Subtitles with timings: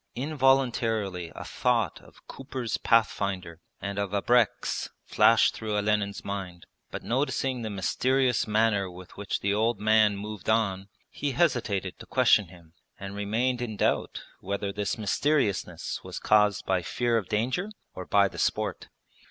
[0.15, 7.61] Involuntarily a thought of Cooper's Pathfinder and of abreks flashed through Olenin's mind, but noticing
[7.61, 12.73] the mysterious manner with which the old man moved on, he hesitated to question him
[12.99, 18.27] and remained in doubt whether this mysteriousness was caused by fear of danger or by
[18.27, 18.87] the sport.